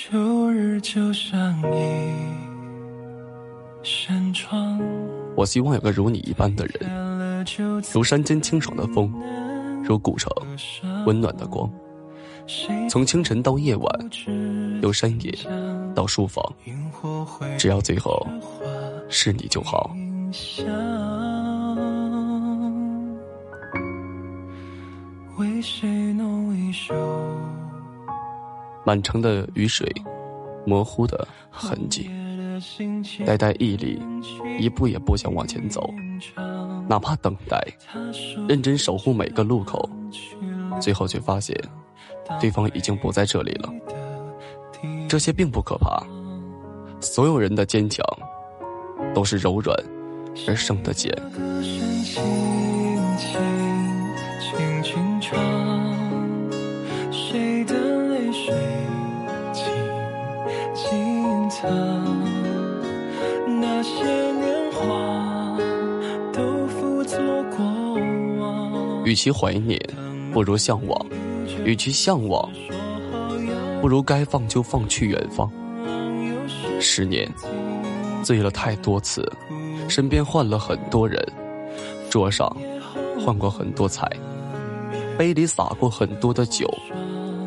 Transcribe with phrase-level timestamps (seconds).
[0.00, 2.14] 秋日就像一
[3.82, 4.80] 扇窗，
[5.34, 7.44] 我希望有个如你一般的人，
[7.92, 9.12] 如山间清爽的风，
[9.82, 10.30] 如古城
[11.04, 11.68] 温暖的光。
[12.88, 14.10] 从清晨到夜晚，
[14.82, 15.36] 由山野
[15.96, 16.44] 到书房，
[17.58, 18.24] 只要最后
[19.08, 19.96] 是你就好。
[25.38, 26.94] 为谁弄一首？
[28.88, 29.86] 满城的雨水，
[30.64, 32.08] 模糊的痕迹，
[33.26, 34.00] 呆呆屹立，
[34.58, 35.92] 一步也不想往前走，
[36.88, 37.62] 哪怕等待，
[38.48, 39.86] 认真守护每个路口，
[40.80, 41.54] 最后却发现，
[42.40, 43.70] 对方已经不在这里了。
[45.06, 46.02] 这些并不可怕，
[46.98, 48.02] 所有人的坚强，
[49.14, 49.78] 都是柔软
[50.46, 51.12] 而生的茧。
[63.78, 65.56] 那些年华
[66.32, 67.16] 都付作
[67.56, 67.64] 过
[68.40, 69.04] 往。
[69.04, 69.80] 与其怀念，
[70.32, 71.00] 不如向往；
[71.64, 72.50] 与其向往，
[73.80, 75.48] 不如该放就放去远方。
[76.80, 77.32] 十年，
[78.24, 79.30] 醉了太多次，
[79.88, 81.24] 身边换了很多人，
[82.10, 82.52] 桌上
[83.24, 84.10] 换过很多菜，
[85.16, 86.68] 杯里洒过很多的酒。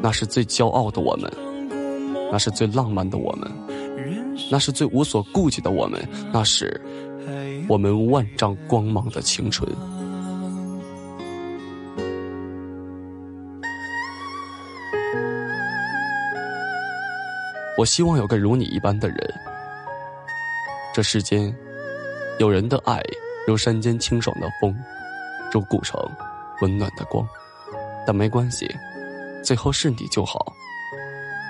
[0.00, 1.28] 那是最骄傲的我们，
[2.30, 3.50] 那是最浪漫的我们。
[4.50, 6.80] 那是最无所顾忌的我们，那是
[7.68, 9.68] 我们万丈光芒的青春。
[17.78, 19.16] 我希望有个如你一般的人。
[20.94, 21.54] 这世间，
[22.38, 23.00] 有人的爱
[23.46, 24.76] 如山间清爽的风，
[25.50, 25.98] 如古城
[26.60, 27.26] 温暖的光。
[28.06, 28.70] 但没关系，
[29.42, 30.52] 最后是你就好。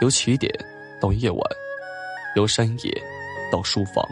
[0.00, 0.52] 由起点
[1.00, 1.40] 到夜晚。
[2.34, 3.02] 由山野
[3.50, 4.06] 到书房，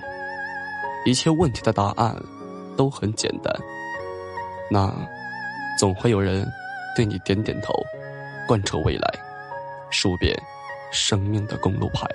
[1.05, 2.15] 一切问题的答案
[2.77, 3.55] 都很简单。
[4.71, 4.95] 那
[5.79, 6.47] 总会有人
[6.95, 7.73] 对你点点头，
[8.47, 9.11] 贯彻未来，
[9.91, 10.39] 数遍
[10.91, 12.07] 生命的公路牌。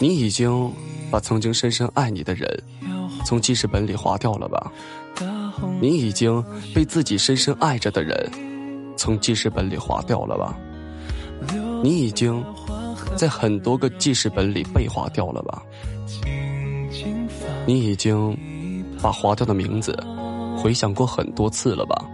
[0.00, 0.72] 你已经
[1.10, 2.48] 把曾经深深爱你的人
[3.24, 4.72] 从记事本里划掉了吧？
[5.80, 6.42] 你已经
[6.74, 8.30] 被自己深深爱着的人
[8.96, 10.56] 从记事本里划掉了吧？
[11.82, 12.42] 你已经
[13.16, 15.62] 在很多个记事本里被划掉了吧？
[17.66, 18.36] 你已经
[19.02, 19.96] 把划掉的名字
[20.56, 22.04] 回想过很多次了吧？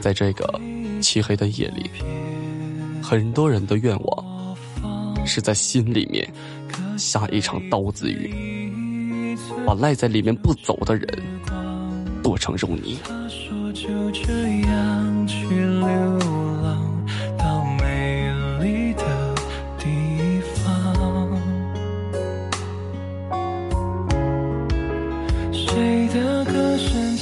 [0.00, 0.60] 在这个
[1.02, 1.90] 漆黑的夜里，
[3.02, 4.19] 很多人的愿望。
[5.30, 6.28] 是在心里面
[6.98, 11.06] 下一场刀子雨，把赖在里面不走的人
[12.20, 12.98] 剁成肉泥。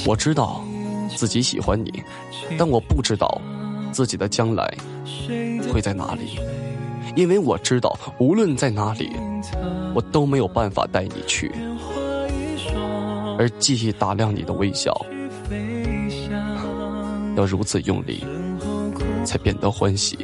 [0.07, 0.65] 我知道
[1.15, 2.03] 自己喜欢你，
[2.57, 3.39] 但我不知道
[3.91, 4.67] 自己的将来
[5.71, 6.39] 会在哪里。
[7.15, 9.11] 因为我知道，无论在哪里，
[9.93, 11.51] 我都没有办法带你去。
[13.37, 14.93] 而记忆打量你的微笑，
[17.35, 18.25] 要如此用力，
[19.23, 20.17] 才变得欢喜。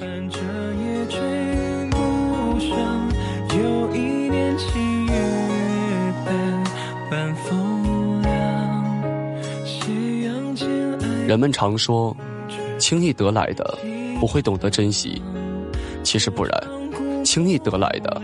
[11.28, 12.16] 人们常说，
[12.78, 13.78] 轻易得来的
[14.20, 15.22] 不会懂得珍惜，
[16.04, 16.75] 其实不然。
[17.26, 18.22] 轻易得来的，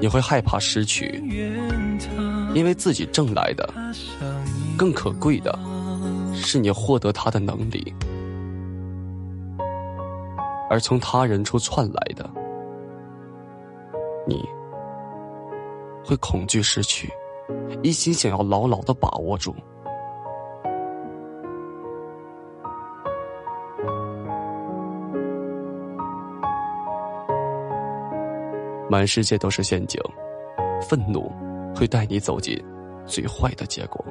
[0.00, 1.22] 你会害怕失去，
[2.54, 3.68] 因为自己挣来的
[4.76, 5.56] 更可贵的，
[6.34, 7.92] 是你获得它的能力；
[10.70, 12.28] 而从他人处窜来的，
[14.26, 14.42] 你
[16.02, 17.12] 会恐惧失去，
[17.82, 19.54] 一心想要牢牢的把握住。
[28.90, 30.00] 满世界都是陷阱，
[30.88, 31.30] 愤怒
[31.74, 32.58] 会带你走进
[33.06, 34.04] 最坏的结果。